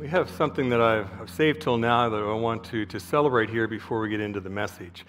[0.00, 3.50] We have something that I've, I've, saved till now that I want to, to celebrate
[3.50, 5.04] here before we get into the message.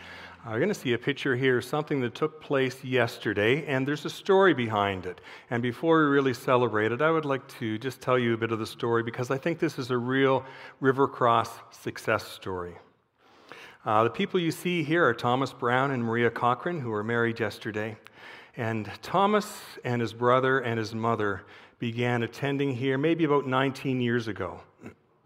[0.46, 4.04] Uh, we're going to see a picture here, something that took place yesterday, and there's
[4.04, 5.22] a story behind it.
[5.50, 8.52] And before we really celebrate it, I would like to just tell you a bit
[8.52, 10.44] of the story because I think this is a real
[10.82, 12.76] Rivercross success story.
[13.86, 17.40] Uh, the people you see here are Thomas Brown and Maria Cochran, who were married
[17.40, 17.98] yesterday.
[18.58, 21.44] And Thomas and his brother and his mother
[21.80, 24.60] began attending here maybe about 19 years ago.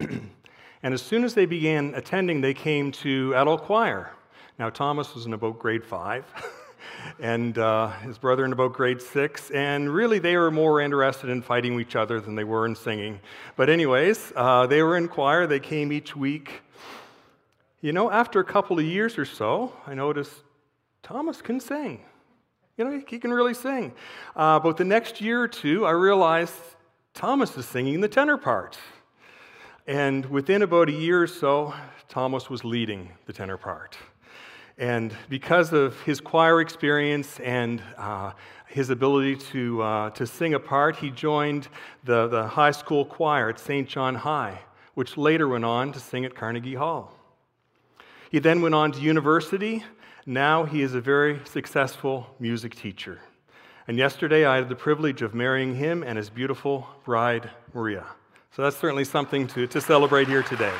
[0.00, 4.10] and as soon as they began attending, they came to adult choir.
[4.58, 6.24] Now, Thomas was in about grade five,
[7.20, 11.42] and uh, his brother in about grade six, and really they were more interested in
[11.42, 13.20] fighting each other than they were in singing.
[13.56, 16.62] But, anyways, uh, they were in choir, they came each week.
[17.80, 20.32] You know, after a couple of years or so, I noticed
[21.02, 22.00] Thomas can sing.
[22.76, 23.92] You know, he can really sing.
[24.34, 26.54] Uh, but the next year or two, I realized
[27.14, 28.78] Thomas is singing the tenor part.
[29.86, 31.72] And within about a year or so,
[32.08, 33.96] Thomas was leading the tenor part.
[34.78, 38.32] And because of his choir experience and uh,
[38.66, 41.68] his ability to, uh, to sing a part, he joined
[42.02, 43.88] the, the high school choir at St.
[43.88, 44.58] John High,
[44.94, 47.14] which later went on to sing at Carnegie Hall.
[48.32, 49.84] He then went on to university.
[50.26, 53.20] Now he is a very successful music teacher.
[53.86, 58.04] And yesterday I had the privilege of marrying him and his beautiful bride, Maria.
[58.56, 60.72] So that's certainly something to, to celebrate here today.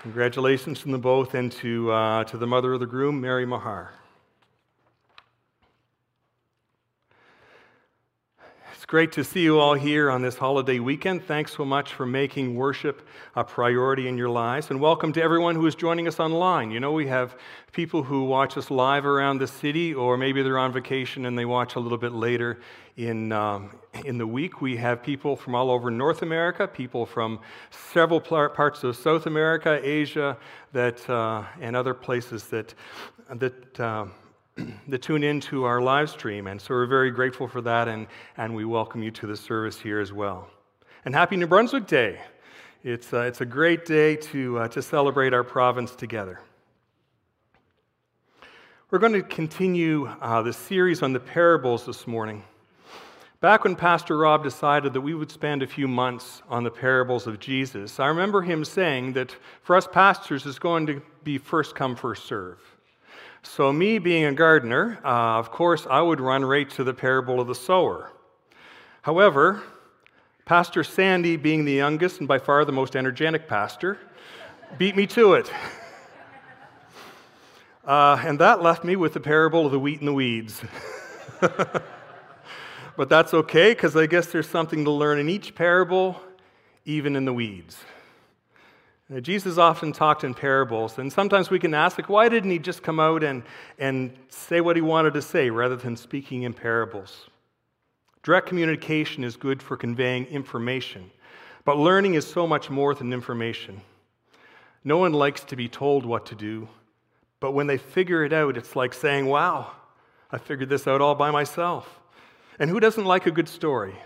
[0.00, 3.99] Congratulations to them both and to, uh, to the mother of the groom, Mary Mahar.
[8.90, 11.24] Great to see you all here on this holiday weekend.
[11.24, 14.68] Thanks so much for making worship a priority in your lives.
[14.68, 16.72] And welcome to everyone who is joining us online.
[16.72, 17.36] You know, we have
[17.70, 21.44] people who watch us live around the city, or maybe they're on vacation and they
[21.44, 22.58] watch a little bit later
[22.96, 23.70] in, um,
[24.04, 24.60] in the week.
[24.60, 27.38] We have people from all over North America, people from
[27.70, 30.36] several parts of South America, Asia,
[30.72, 32.74] that, uh, and other places that,
[33.36, 34.06] that uh,
[34.88, 36.46] that tune into our live stream.
[36.46, 38.06] And so we're very grateful for that, and,
[38.36, 40.48] and we welcome you to the service here as well.
[41.04, 42.20] And happy New Brunswick Day!
[42.82, 46.40] It's, uh, it's a great day to, uh, to celebrate our province together.
[48.90, 52.42] We're going to continue uh, the series on the parables this morning.
[53.40, 57.26] Back when Pastor Rob decided that we would spend a few months on the parables
[57.26, 61.74] of Jesus, I remember him saying that for us pastors, it's going to be first
[61.74, 62.58] come, first serve.
[63.42, 67.40] So, me being a gardener, uh, of course, I would run right to the parable
[67.40, 68.12] of the sower.
[69.02, 69.62] However,
[70.44, 73.98] Pastor Sandy, being the youngest and by far the most energetic pastor,
[74.78, 75.50] beat me to it.
[77.82, 80.62] Uh, and that left me with the parable of the wheat and the weeds.
[81.40, 86.20] but that's okay, because I guess there's something to learn in each parable,
[86.84, 87.78] even in the weeds.
[89.12, 92.60] Uh, Jesus often talked in parables, and sometimes we can ask, like, why didn't he
[92.60, 93.42] just come out and,
[93.76, 97.28] and say what he wanted to say rather than speaking in parables?
[98.22, 101.10] Direct communication is good for conveying information,
[101.64, 103.80] but learning is so much more than information.
[104.84, 106.68] No one likes to be told what to do,
[107.40, 109.72] but when they figure it out, it's like saying, wow,
[110.30, 111.98] I figured this out all by myself.
[112.60, 113.96] And who doesn't like a good story?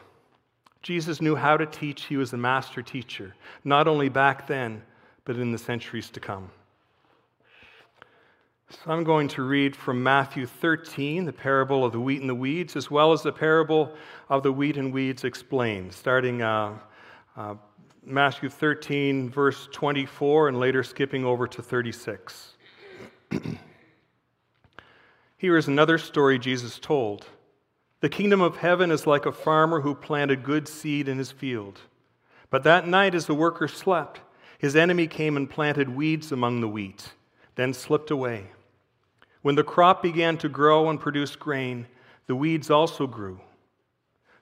[0.81, 3.35] Jesus knew how to teach, he was a master teacher,
[3.65, 4.83] not only back then
[5.25, 6.51] but in the centuries to come.
[8.71, 12.35] So I'm going to read from Matthew 13, the parable of the wheat and the
[12.35, 13.95] weeds, as well as the parable
[14.29, 16.79] of the wheat and weeds explained, starting uh,
[17.37, 17.55] uh,
[18.05, 22.55] Matthew 13, verse 24, and later skipping over to 36.
[25.37, 27.27] Here is another story Jesus told.
[28.01, 31.81] The kingdom of heaven is like a farmer who planted good seed in his field.
[32.51, 34.21] But that night, as the workers slept,
[34.65, 37.13] his enemy came and planted weeds among the wheat,
[37.55, 38.47] then slipped away.
[39.43, 41.87] When the crop began to grow and produce grain,
[42.29, 43.43] the weeds also grew.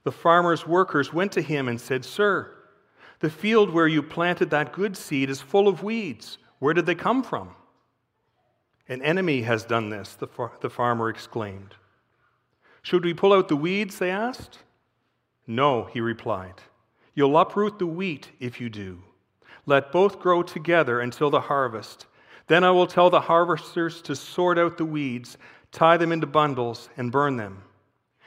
[0.05, 2.55] The farmer's workers went to him and said, Sir,
[3.19, 6.39] the field where you planted that good seed is full of weeds.
[6.61, 7.57] Where did they come from?
[8.89, 11.75] An enemy has done this, the, far- the farmer exclaimed.
[12.83, 13.99] Should we pull out the weeds?
[13.99, 14.61] They asked.
[15.49, 16.61] No, he replied.
[17.13, 19.03] You'll uproot the wheat if you do.
[19.67, 22.07] Let both grow together until the harvest.
[22.49, 25.39] Then I will tell the harvesters to sort out the weeds,
[25.71, 27.63] tie them into bundles, and burn them,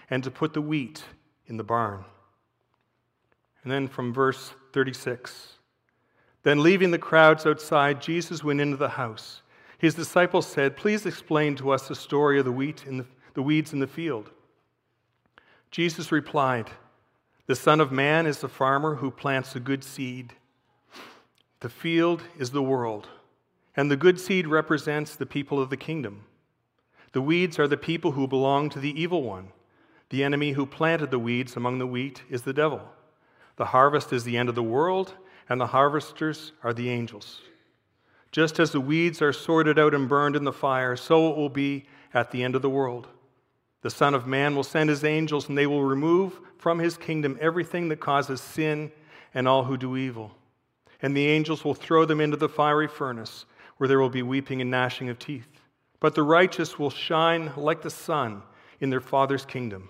[0.09, 1.03] and to put the wheat
[1.47, 2.05] in the barn.
[3.63, 5.55] And then from verse 36
[6.43, 9.41] Then leaving the crowds outside, Jesus went into the house.
[9.77, 13.41] His disciples said, Please explain to us the story of the wheat and the, the
[13.41, 14.29] weeds in the field.
[15.69, 16.71] Jesus replied,
[17.47, 20.33] The Son of Man is the farmer who plants a good seed.
[21.61, 23.07] The field is the world,
[23.75, 26.25] and the good seed represents the people of the kingdom.
[27.13, 29.49] The weeds are the people who belong to the evil one.
[30.09, 32.81] The enemy who planted the weeds among the wheat is the devil.
[33.55, 35.13] The harvest is the end of the world,
[35.47, 37.41] and the harvesters are the angels.
[38.31, 41.49] Just as the weeds are sorted out and burned in the fire, so it will
[41.49, 43.07] be at the end of the world.
[43.81, 47.37] The Son of Man will send his angels, and they will remove from his kingdom
[47.39, 48.91] everything that causes sin
[49.33, 50.35] and all who do evil.
[51.01, 53.45] And the angels will throw them into the fiery furnace,
[53.77, 55.47] where there will be weeping and gnashing of teeth.
[55.99, 58.43] But the righteous will shine like the sun
[58.79, 59.89] in their Father's kingdom.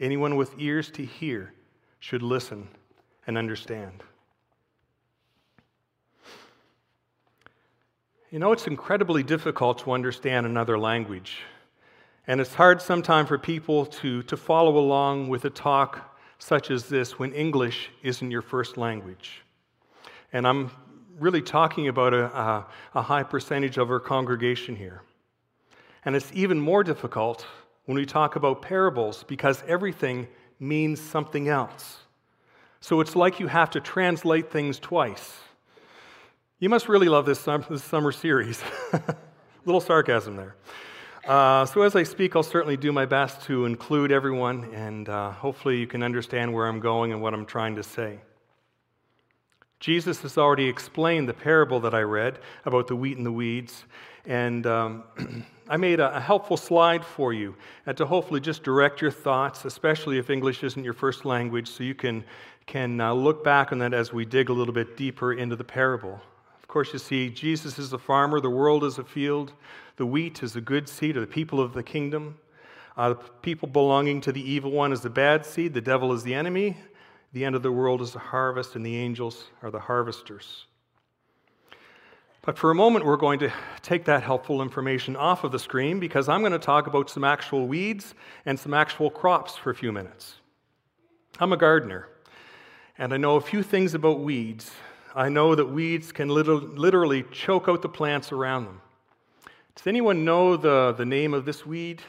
[0.00, 1.52] Anyone with ears to hear
[2.00, 2.68] should listen
[3.26, 4.02] and understand.
[8.30, 11.38] You know, it's incredibly difficult to understand another language.
[12.26, 16.88] And it's hard sometimes for people to, to follow along with a talk such as
[16.88, 19.42] this when English isn't your first language.
[20.32, 20.70] And I'm
[21.18, 25.02] really talking about a, a, a high percentage of our congregation here.
[26.04, 27.46] And it's even more difficult
[27.86, 30.28] when we talk about parables because everything
[30.60, 31.98] means something else.
[32.80, 35.34] So it's like you have to translate things twice.
[36.60, 38.62] You must really love this, this summer series.
[39.64, 40.56] Little sarcasm there.
[41.26, 45.30] Uh, so, as I speak, I'll certainly do my best to include everyone, and uh,
[45.30, 48.20] hopefully, you can understand where I'm going and what I'm trying to say.
[49.80, 53.84] Jesus has already explained the parable that I read about the wheat and the weeds,
[54.26, 55.04] and um,
[55.68, 57.54] I made a, a, helpful slide for you
[57.86, 61.84] and to hopefully just direct your thoughts, especially if English isn't your first language, so
[61.84, 62.24] you can,
[62.66, 65.64] can uh, look back on that as we dig a little bit deeper into the
[65.64, 66.20] parable.
[66.60, 69.52] Of course, you see, Jesus is the farmer, the world is a field,
[69.96, 72.36] the wheat is a good seed, or the people of the kingdom.
[72.96, 76.24] Uh, the people belonging to the evil one is the bad seed, the devil is
[76.24, 76.76] the enemy,
[77.32, 80.66] the end of the world is the harvest, and the angels are the harvesters.
[82.42, 83.52] But for a moment, we're going to
[83.82, 87.24] take that helpful information off of the screen because I'm going to talk about some
[87.24, 88.14] actual weeds
[88.46, 90.36] and some actual crops for a few minutes.
[91.38, 92.08] I'm a gardener,
[92.96, 94.70] and I know a few things about weeds
[95.18, 98.80] I know that weeds can literally choke out the plants around them.
[99.74, 102.02] Does anyone know the, the name of this weed?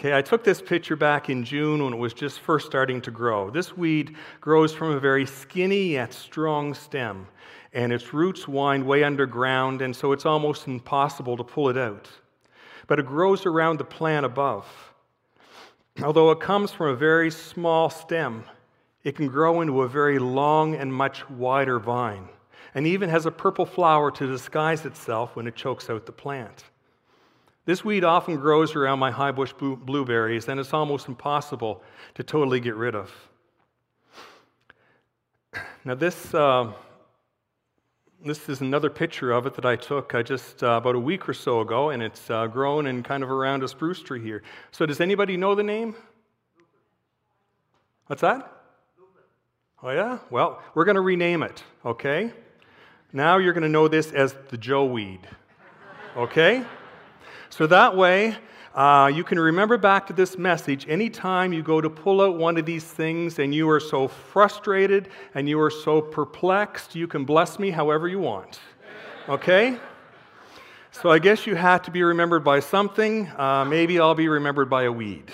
[0.00, 3.10] Okay, I took this picture back in June when it was just first starting to
[3.10, 3.50] grow.
[3.50, 7.26] This weed grows from a very skinny yet strong stem,
[7.72, 12.08] and its roots wind way underground, and so it's almost impossible to pull it out.
[12.86, 14.68] But it grows around the plant above.
[16.00, 18.44] Although it comes from a very small stem,
[19.02, 22.28] it can grow into a very long and much wider vine,
[22.76, 26.66] and even has a purple flower to disguise itself when it chokes out the plant.
[27.68, 31.82] This weed often grows around my high bush blueberries, and it's almost impossible
[32.14, 33.12] to totally get rid of.
[35.84, 36.72] Now, this, uh,
[38.24, 41.28] this is another picture of it that I took uh, just uh, about a week
[41.28, 44.42] or so ago, and it's uh, grown in kind of around a spruce tree here.
[44.70, 45.94] So, does anybody know the name?
[48.06, 48.50] What's that?
[49.82, 50.20] Oh, yeah?
[50.30, 52.32] Well, we're going to rename it, okay?
[53.12, 55.20] Now you're going to know this as the Joe weed,
[56.16, 56.64] okay?
[57.50, 58.36] So that way,
[58.74, 62.56] uh, you can remember back to this message anytime you go to pull out one
[62.56, 67.24] of these things and you are so frustrated and you are so perplexed, you can
[67.24, 68.60] bless me however you want,
[69.28, 69.76] okay?
[70.92, 73.28] So I guess you have to be remembered by something.
[73.36, 75.30] Uh, maybe I'll be remembered by a weed.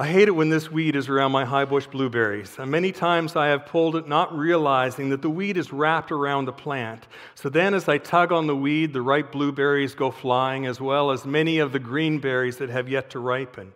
[0.00, 2.58] I hate it when this weed is around my high bush blueberries.
[2.58, 6.46] And many times I have pulled it not realizing that the weed is wrapped around
[6.46, 7.06] the plant.
[7.34, 11.10] So then, as I tug on the weed, the ripe blueberries go flying, as well
[11.10, 13.74] as many of the green berries that have yet to ripen.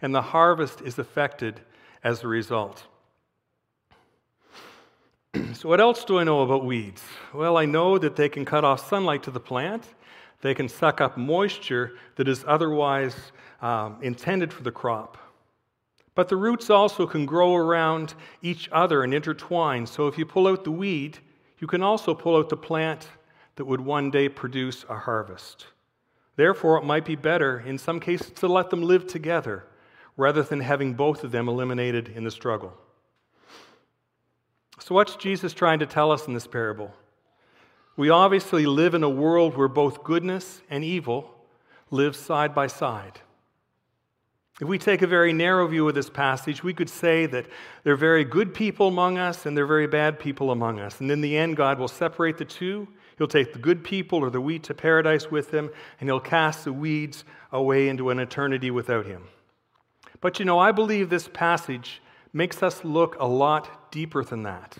[0.00, 1.60] And the harvest is affected
[2.02, 2.84] as a result.
[5.52, 7.02] so, what else do I know about weeds?
[7.34, 9.86] Well, I know that they can cut off sunlight to the plant,
[10.40, 13.14] they can suck up moisture that is otherwise
[13.60, 15.18] um, intended for the crop.
[16.16, 19.86] But the roots also can grow around each other and intertwine.
[19.86, 21.18] So if you pull out the weed,
[21.58, 23.06] you can also pull out the plant
[23.56, 25.66] that would one day produce a harvest.
[26.34, 29.64] Therefore, it might be better in some cases to let them live together
[30.16, 32.72] rather than having both of them eliminated in the struggle.
[34.78, 36.94] So, what's Jesus trying to tell us in this parable?
[37.96, 41.34] We obviously live in a world where both goodness and evil
[41.90, 43.20] live side by side.
[44.58, 47.46] If we take a very narrow view of this passage, we could say that
[47.84, 51.00] there are very good people among us and there are very bad people among us.
[51.00, 52.88] And in the end, God will separate the two.
[53.18, 55.70] He'll take the good people or the wheat to paradise with him,
[56.00, 59.24] and he'll cast the weeds away into an eternity without him.
[60.20, 64.76] But you know, I believe this passage makes us look a lot deeper than that.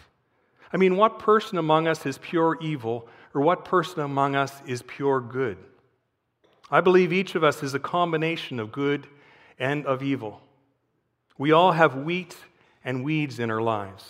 [0.72, 4.82] I mean, what person among us is pure evil, or what person among us is
[4.82, 5.56] pure good?
[6.70, 9.06] I believe each of us is a combination of good
[9.58, 10.40] and of evil.
[11.38, 12.36] We all have wheat
[12.84, 14.04] and weeds in our lives.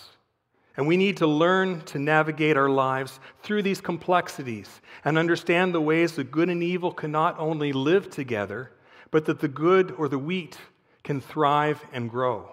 [0.77, 5.81] And we need to learn to navigate our lives through these complexities and understand the
[5.81, 8.71] ways that good and evil can not only live together,
[9.09, 10.57] but that the good or the wheat
[11.03, 12.51] can thrive and grow.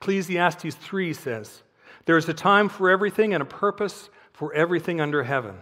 [0.00, 1.62] Ecclesiastes 3 says,
[2.04, 5.56] There is a time for everything and a purpose for everything under heaven.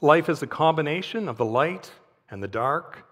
[0.00, 1.90] Life is a combination of the light
[2.30, 3.07] and the dark,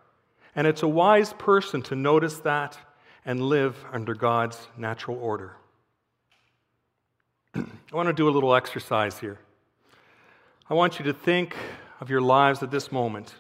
[0.56, 2.78] and it's a wise person to notice that
[3.26, 5.54] and live under God's natural order.
[7.54, 9.38] I want to do a little exercise here.
[10.70, 11.54] I want you to think
[12.00, 13.34] of your lives at this moment.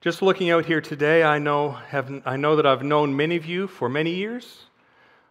[0.00, 3.46] Just looking out here today, I know, have, I know that I've known many of
[3.46, 4.64] you for many years.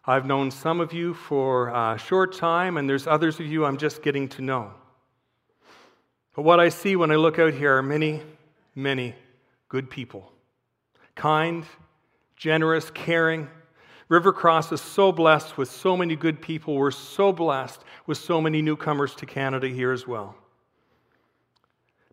[0.05, 3.77] I've known some of you for a short time, and there's others of you I'm
[3.77, 4.71] just getting to know.
[6.33, 8.21] But what I see when I look out here are many,
[8.73, 9.13] many
[9.67, 10.31] good people.
[11.17, 11.65] Kind,
[12.35, 13.49] generous, caring.
[14.07, 16.75] Rivercross is so blessed with so many good people.
[16.75, 20.35] We're so blessed with so many newcomers to Canada here as well.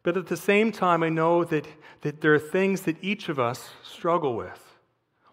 [0.02, 1.66] But at the same time, I know that,
[2.00, 4.60] that there are things that each of us struggle with.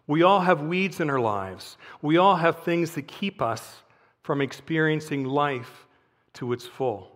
[0.06, 1.78] We all have weeds in our lives.
[2.02, 3.84] We all have things that keep us
[4.22, 5.88] from experiencing life
[6.34, 7.10] to its full.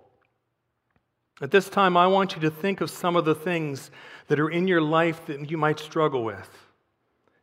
[1.42, 3.92] At this time, I want you to think of some of the things
[4.28, 6.50] that are in your life that you might struggle with.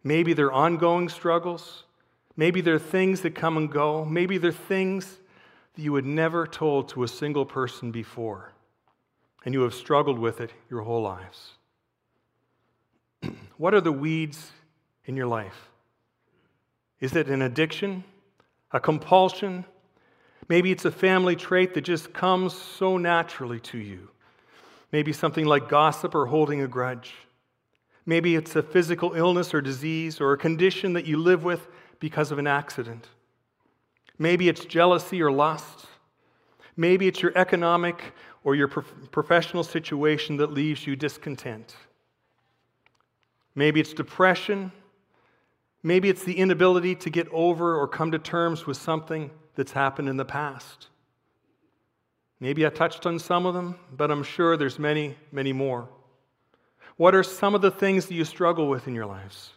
[0.04, 1.84] Maybe they're ongoing struggles.
[2.36, 4.04] Maybe they're things that come and go.
[4.04, 5.18] Maybe they're things
[5.74, 8.52] that you had never told to a single person before,
[9.44, 11.52] and you have struggled with it your whole lives.
[13.56, 14.50] what are the weeds
[15.04, 15.68] in your life?
[17.00, 18.04] Is it an addiction,
[18.72, 19.64] a compulsion?
[20.48, 24.08] Maybe it's a family trait that just comes so naturally to you.
[24.92, 27.14] Maybe something like gossip or holding a grudge.
[28.04, 31.68] Maybe it's a physical illness or disease or a condition that you live with
[31.98, 33.08] because of an accident.
[34.18, 35.86] Maybe it's jealousy or lust.
[36.76, 38.12] Maybe it's your economic
[38.44, 41.76] or your professional situation that leaves you discontent.
[43.54, 44.72] Maybe it's depression
[45.82, 50.08] Maybe it's the inability to get over or come to terms with something that's happened
[50.08, 50.88] in the past.
[52.42, 55.88] Maybe I touched on some of them, but I'm sure there's many, many more.
[56.96, 59.50] What are some of the things that you struggle with in your lives?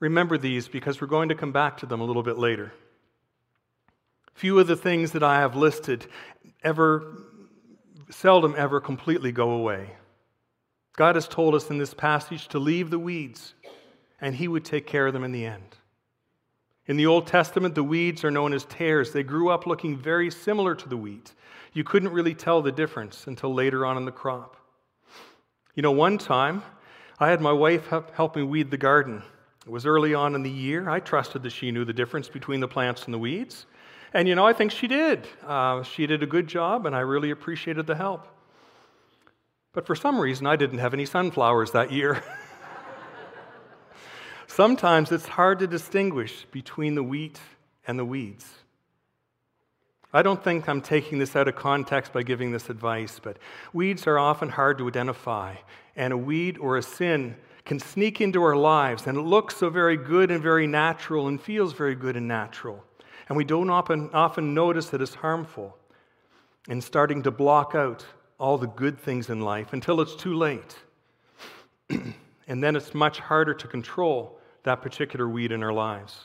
[0.00, 2.72] Remember these because we're going to come back to them a little bit later.
[4.32, 6.06] Few of the things that I have listed
[6.62, 7.18] ever,
[8.08, 9.90] seldom ever completely go away.
[10.96, 13.52] God has told us in this passage to leave the weeds
[14.18, 15.76] and he would take care of them in the end.
[16.86, 19.12] In the Old Testament, the weeds are known as tares.
[19.12, 21.32] They grew up looking very similar to the wheat.
[21.72, 24.56] You couldn't really tell the difference until later on in the crop.
[25.74, 26.62] You know, one time
[27.18, 29.22] I had my wife help me weed the garden.
[29.66, 30.90] It was early on in the year.
[30.90, 33.64] I trusted that she knew the difference between the plants and the weeds.
[34.12, 35.26] And you know, I think she did.
[35.46, 38.28] Uh, she did a good job, and I really appreciated the help.
[39.72, 42.22] But for some reason, I didn't have any sunflowers that year.
[44.46, 47.40] Sometimes it's hard to distinguish between the wheat
[47.86, 48.46] and the weeds.
[50.12, 53.36] I don't think I'm taking this out of context by giving this advice, but
[53.72, 55.56] weeds are often hard to identify,
[55.96, 59.70] and a weed or a sin can sneak into our lives, and it looks so
[59.70, 62.84] very good and very natural and feels very good and natural.
[63.28, 65.76] And we don't often, often notice that it's harmful
[66.68, 68.04] and starting to block out
[68.38, 70.76] all the good things in life until it's too late.
[72.48, 76.24] and then it's much harder to control that particular weed in our lives.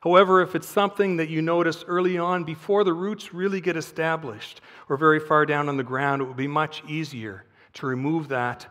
[0.00, 4.62] However, if it's something that you notice early on before the roots really get established
[4.88, 7.44] or very far down on the ground, it would be much easier
[7.74, 8.66] to remove that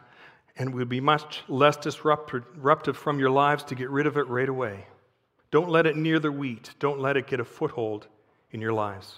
[0.57, 4.49] and would be much less disruptive from your lives to get rid of it right
[4.49, 4.85] away.
[5.51, 8.07] Don't let it near the wheat, don't let it get a foothold
[8.51, 9.15] in your lives.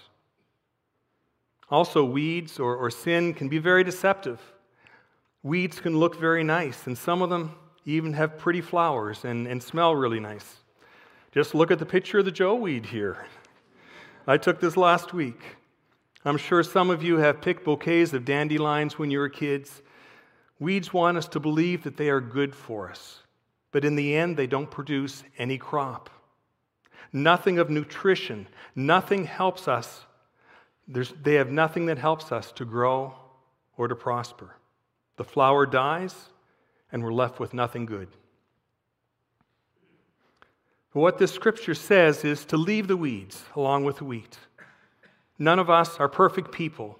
[1.70, 4.40] Also, weeds or, or sin can be very deceptive.
[5.42, 9.62] Weeds can look very nice, and some of them even have pretty flowers and, and
[9.62, 10.58] smell really nice.
[11.32, 13.26] Just look at the picture of the Joe weed here.
[14.26, 15.40] I took this last week.
[16.24, 19.82] I'm sure some of you have picked bouquets of dandelions when you were kids.
[20.60, 23.22] Weeds want us to believe that they are good for us,
[23.72, 26.08] but in the end, they don't produce any crop.
[27.12, 28.46] Nothing of nutrition,
[28.76, 30.06] nothing helps us
[30.86, 33.14] There's, they have nothing that helps us to grow
[33.76, 34.56] or to prosper.
[35.16, 36.14] The flower dies,
[36.90, 38.08] and we're left with nothing good.
[40.92, 44.38] But what this scripture says is to leave the weeds along with the wheat.
[45.38, 46.98] None of us are perfect people,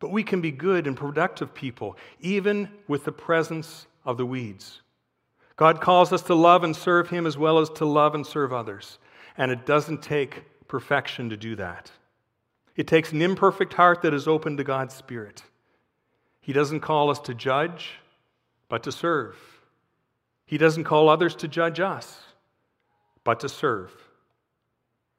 [0.00, 4.82] but we can be good and productive people, even with the presence of the weeds.
[5.56, 8.52] God calls us to love and serve Him as well as to love and serve
[8.52, 8.98] others.
[9.38, 11.90] And it doesn't take perfection to do that.
[12.76, 15.42] It takes an imperfect heart that is open to God's Spirit.
[16.46, 17.94] He doesn't call us to judge,
[18.68, 19.36] but to serve.
[20.44, 22.20] He doesn't call others to judge us,
[23.24, 23.90] but to serve.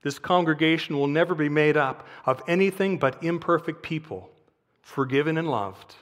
[0.03, 4.29] This congregation will never be made up of anything but imperfect people,
[4.81, 5.96] forgiven and loved,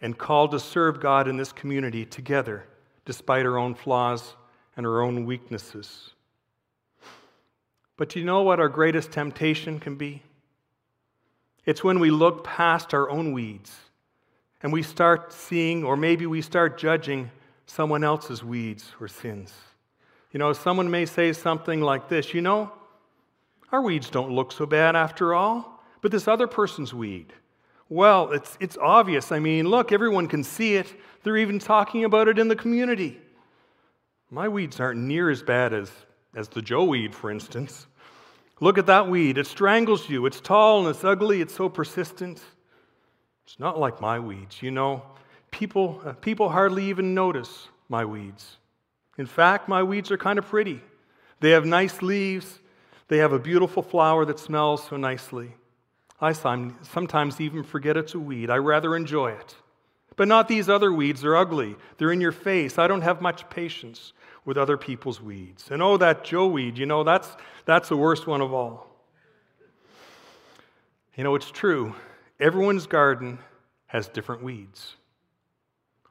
[0.00, 2.64] and called to serve God in this community together,
[3.04, 4.36] despite our own flaws
[4.76, 6.10] and our own weaknesses.
[7.96, 10.22] But do you know what our greatest temptation can be?
[11.66, 13.76] It's when we look past our own weeds
[14.62, 17.30] and we start seeing, or maybe we start judging
[17.66, 19.52] someone else's weeds or sins.
[20.32, 22.72] You know, someone may say something like this You know,
[23.72, 27.32] our weeds don't look so bad after all, but this other person's weed.
[27.88, 29.32] Well, it's, it's obvious.
[29.32, 30.94] I mean, look, everyone can see it.
[31.22, 33.18] They're even talking about it in the community.
[34.30, 35.90] My weeds aren't near as bad as,
[36.34, 37.86] as the Joe weed, for instance.
[38.60, 39.38] Look at that weed.
[39.38, 40.26] It strangles you.
[40.26, 41.40] It's tall and it's ugly.
[41.40, 42.42] It's so persistent.
[43.48, 44.60] It's not like my weeds.
[44.60, 45.02] You know,
[45.50, 48.58] people, uh, people hardly even notice my weeds.
[49.16, 50.82] In fact, my weeds are kind of pretty.
[51.40, 52.58] They have nice leaves,
[53.08, 55.54] they have a beautiful flower that smells so nicely.
[56.20, 58.50] I sometimes even forget it's a weed.
[58.50, 59.54] I rather enjoy it.
[60.16, 61.22] But not these other weeds.
[61.22, 61.76] They're ugly.
[61.96, 62.76] They're in your face.
[62.76, 64.12] I don't have much patience
[64.44, 65.70] with other people's weeds.
[65.70, 68.88] And oh, that Joe weed, you know, that's, that's the worst one of all.
[71.16, 71.94] You know, it's true.
[72.40, 73.38] Everyone's garden
[73.86, 74.94] has different weeds.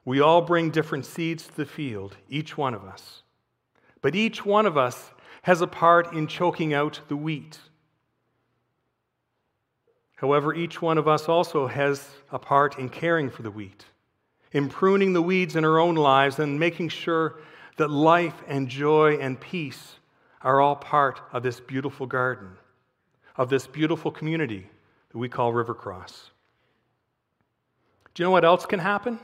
[0.04, 3.22] We all bring different seeds to the field, each one of us.
[4.02, 5.10] But each one of us
[5.42, 7.58] has a part in choking out the wheat.
[10.16, 13.86] However, each one of us also has a part in caring for the wheat,
[14.52, 17.40] in pruning the weeds in our own lives, and making sure
[17.76, 19.94] that life and joy and peace
[20.42, 22.50] are all part of this beautiful garden,
[23.36, 24.68] of this beautiful community
[25.10, 26.30] that we call Rivercross.
[28.14, 29.18] Do you know what else can happen?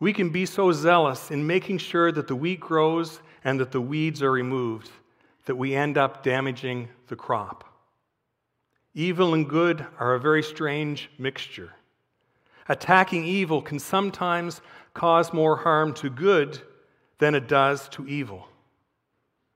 [0.00, 3.80] We can be so zealous in making sure that the wheat grows and that the
[3.80, 4.90] weeds are removed
[5.44, 7.64] that we end up damaging the crop.
[8.94, 11.72] Evil and good are a very strange mixture.
[12.68, 14.60] Attacking evil can sometimes
[14.94, 16.60] cause more harm to good
[17.18, 18.48] than it does to evil.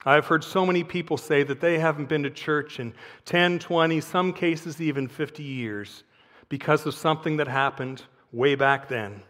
[0.07, 4.01] I've heard so many people say that they haven't been to church in 10, 20,
[4.01, 6.05] some cases even 50 years
[6.49, 9.21] because of something that happened way back then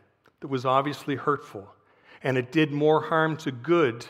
[0.41, 1.67] that was obviously hurtful.
[2.23, 4.05] And it did more harm to good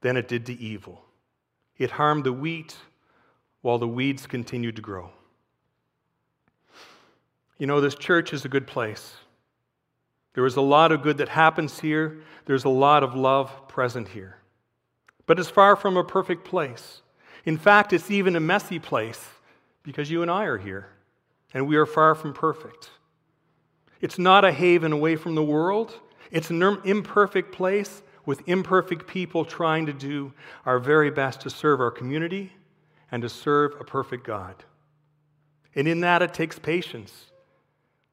[0.00, 1.04] than it did to evil.
[1.76, 2.76] It harmed the wheat
[3.62, 5.10] while the weeds continued to grow.
[7.58, 9.16] You know, this church is a good place.
[10.34, 14.06] There is a lot of good that happens here, there's a lot of love present
[14.06, 14.39] here.
[15.30, 17.02] But it's far from a perfect place.
[17.44, 19.28] In fact, it's even a messy place
[19.84, 20.88] because you and I are here,
[21.54, 22.90] and we are far from perfect.
[24.00, 26.00] It's not a haven away from the world,
[26.32, 30.32] it's an imperfect place with imperfect people trying to do
[30.66, 32.52] our very best to serve our community
[33.12, 34.56] and to serve a perfect God.
[35.76, 37.30] And in that, it takes patience.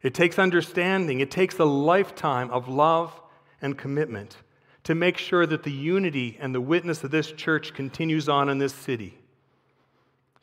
[0.03, 1.19] It takes understanding.
[1.19, 3.19] It takes a lifetime of love
[3.59, 4.37] and commitment
[4.87, 8.57] to make sure that the unity and the witness of this church continues on in
[8.57, 9.17] this city.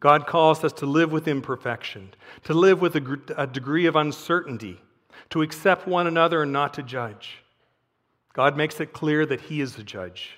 [0.01, 4.79] God calls us to live with imperfection, to live with a, a degree of uncertainty,
[5.31, 7.39] to accept one another and not to judge.
[8.35, 10.33] God makes it clear that He is the judge.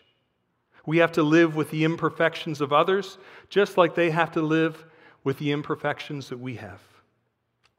[0.87, 4.85] We have to live with the imperfections of others, just like they have to live
[5.25, 6.81] with the imperfections that we have.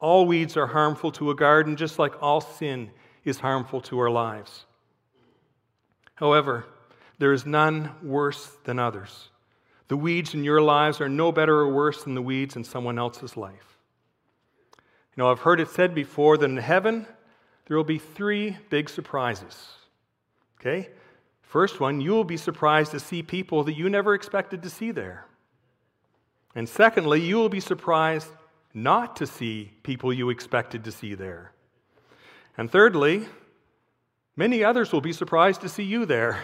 [0.02, 2.92] All weeds are harmful to a garden, just like all sin
[3.24, 4.66] is harmful to our lives.
[6.18, 6.66] However,
[7.20, 9.30] there is none worse than others.
[9.88, 13.00] The weeds in your lives are no better or worse than the weeds in someone
[13.00, 13.78] else's life.
[15.16, 17.08] You know, I've heard it said before that in heaven,
[17.66, 19.70] there will be three big surprises.
[20.60, 20.90] Okay?
[21.44, 24.92] First one, you will be surprised to see people that you never expected to see
[24.92, 25.26] there.
[26.56, 28.30] And secondly, you will be surprised
[28.74, 31.52] not to see people you expected to see there.
[32.58, 33.28] And thirdly,
[34.38, 36.40] many others will be surprised to see you there.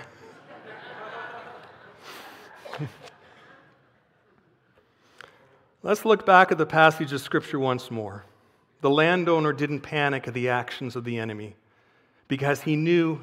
[5.81, 8.23] Let's look back at the passage of Scripture once more.
[8.79, 11.55] The landowner didn't panic at the actions of the enemy
[12.29, 13.19] because he knew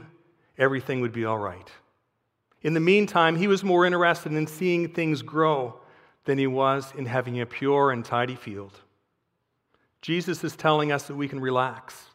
[0.59, 1.71] everything would be all right.
[2.63, 5.81] In the meantime, he was more interested in seeing things grow
[6.27, 8.79] than he was in having a pure and tidy field.
[10.03, 12.10] Jesus is telling us that we can relax,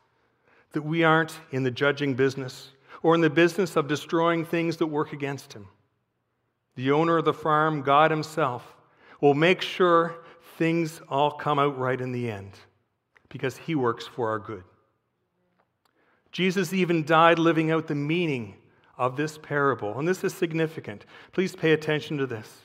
[0.76, 2.70] that we aren't in the judging business
[3.02, 5.68] or in the business of destroying things that work against him.
[6.76, 8.76] The owner of the farm, God Himself,
[9.22, 10.18] will make sure
[10.58, 12.52] things all come out right in the end
[13.30, 14.64] because He works for our good.
[16.32, 18.56] Jesus even died living out the meaning
[18.98, 21.06] of this parable, and this is significant.
[21.32, 22.62] Please pay attention to this.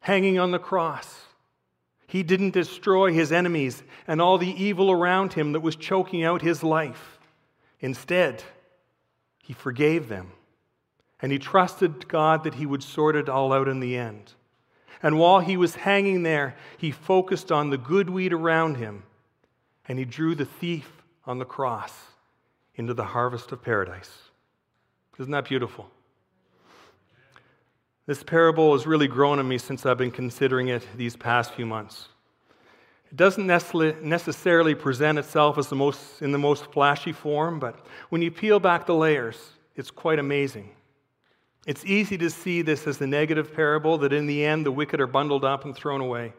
[0.00, 1.22] Hanging on the cross,
[2.08, 6.40] he didn't destroy his enemies and all the evil around him that was choking out
[6.40, 7.18] his life.
[7.80, 8.42] Instead,
[9.44, 10.32] he forgave them
[11.20, 14.32] and he trusted God that he would sort it all out in the end.
[15.02, 19.02] And while he was hanging there, he focused on the good weed around him
[19.86, 20.90] and he drew the thief
[21.26, 21.92] on the cross
[22.74, 24.10] into the harvest of paradise.
[25.18, 25.90] Isn't that beautiful?
[28.08, 31.66] This parable has really grown on me since I've been considering it these past few
[31.66, 32.08] months.
[33.10, 38.22] It doesn't necessarily present itself as the most, in the most flashy form, but when
[38.22, 40.70] you peel back the layers, it's quite amazing.
[41.66, 45.02] It's easy to see this as the negative parable that in the end the wicked
[45.02, 46.32] are bundled up and thrown away.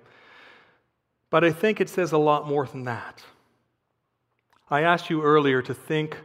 [1.29, 3.21] But I think it says a lot more than that.
[4.71, 6.17] I asked you earlier to think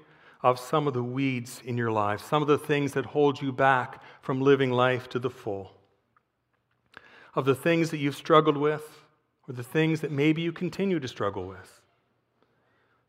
[0.43, 3.51] of some of the weeds in your life, some of the things that hold you
[3.51, 5.71] back from living life to the full,
[7.35, 9.05] of the things that you've struggled with,
[9.47, 11.83] or the things that maybe you continue to struggle with.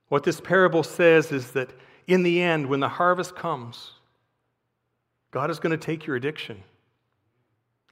[0.10, 1.70] What this parable says is that
[2.06, 3.92] in the end, when the harvest comes,
[5.32, 6.62] God is going to take your addiction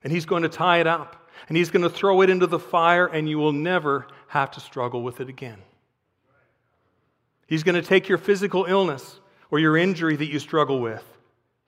[0.04, 2.60] and He's going to tie it up and He's going to throw it into the
[2.60, 5.60] fire, and you will never have to struggle with it again.
[7.48, 11.06] He's going to take your physical illness or your injury that you struggle with.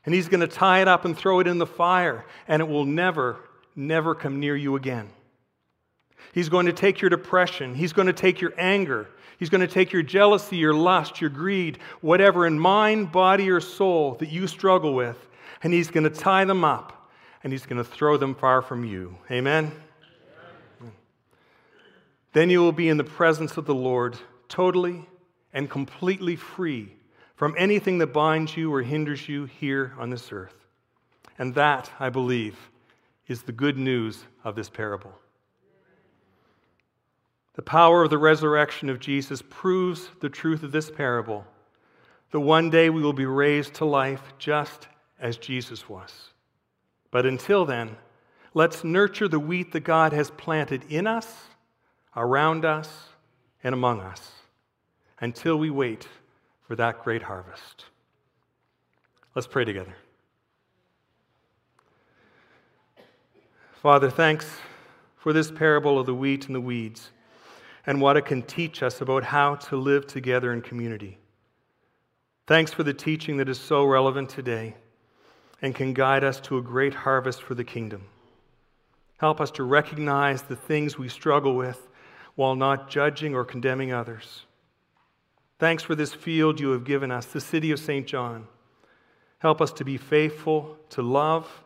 [0.05, 2.67] And he's going to tie it up and throw it in the fire, and it
[2.67, 3.37] will never,
[3.75, 5.09] never come near you again.
[6.33, 7.75] He's going to take your depression.
[7.75, 9.07] He's going to take your anger.
[9.37, 13.59] He's going to take your jealousy, your lust, your greed, whatever in mind, body, or
[13.59, 15.17] soul that you struggle with,
[15.63, 16.95] and he's going to tie them up
[17.45, 19.15] and he's going to throw them far from you.
[19.29, 19.71] Amen?
[20.81, 20.91] Amen?
[22.33, 24.17] Then you will be in the presence of the Lord,
[24.49, 25.05] totally
[25.53, 26.91] and completely free
[27.35, 30.55] from anything that binds you or hinders you here on this earth.
[31.37, 32.57] And that, I believe,
[33.27, 35.13] is the good news of this parable.
[37.55, 41.45] The power of the resurrection of Jesus proves the truth of this parable
[42.31, 44.87] that one day we will be raised to life just
[45.19, 46.31] as Jesus was.
[47.11, 47.95] But until then,
[48.53, 51.33] let's nurture the wheat that God has planted in us,
[52.15, 52.89] around us,
[53.63, 54.31] and among us
[55.19, 56.07] until we wait
[56.67, 57.85] for that great harvest.
[59.35, 59.95] Let's pray together.
[63.73, 64.49] Father, thanks
[65.17, 67.11] for this parable of the wheat and the weeds
[67.85, 71.19] and what it can teach us about how to live together in community.
[72.47, 74.75] Thanks for the teaching that is so relevant today
[75.61, 78.05] and can guide us to a great harvest for the kingdom.
[79.17, 81.87] Help us to recognize the things we struggle with
[82.35, 84.45] while not judging or condemning others.
[85.57, 88.05] Thanks for this field you have given us, the city of St.
[88.05, 88.47] John.
[89.39, 91.63] Help us to be faithful, to love,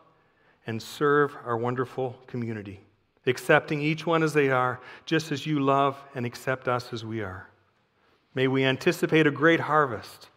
[0.66, 2.80] and serve our wonderful community,
[3.26, 7.20] accepting each one as they are, just as you love and accept us as we
[7.22, 7.48] are.
[8.34, 10.28] May we anticipate a great harvest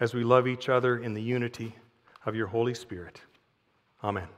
[0.00, 1.76] as we love each other in the unity
[2.24, 3.20] of your Holy Spirit.
[4.02, 4.28] Amen.